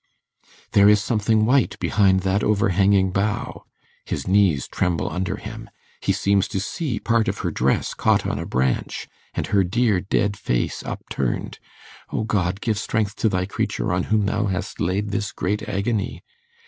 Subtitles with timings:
[0.71, 3.65] There is something white behind that overhanging bough.
[4.03, 5.69] His knees tremble under him.
[6.01, 9.99] He seems to see part of her dress caught on a branch, and her dear
[10.01, 11.59] dead face upturned.
[12.11, 16.23] O God, give strength to thy creature, on whom thou hast laid this great agony!